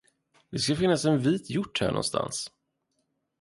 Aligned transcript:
Det 0.51 0.59
ska 0.59 0.75
finnas 0.75 1.05
en 1.05 1.19
vit 1.19 1.49
hjort 1.49 1.81
här 1.81 1.87
någonstans. 1.87 2.49